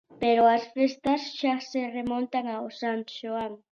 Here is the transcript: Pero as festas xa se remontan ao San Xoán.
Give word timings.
Pero 0.21 0.41
as 0.57 0.63
festas 0.75 1.21
xa 1.39 1.53
se 1.69 1.81
remontan 1.97 2.45
ao 2.49 2.65
San 2.79 2.99
Xoán. 3.15 3.53